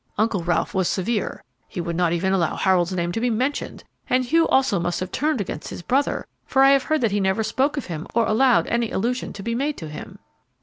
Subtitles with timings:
[0.17, 4.25] Uncle Ralph was severe; he would not even allow Harold's name to be mentioned; and
[4.25, 7.43] Hugh also must have turned against his brother, for I have heard that he never
[7.43, 10.17] spoke of him or allowed any allusion to be made to him."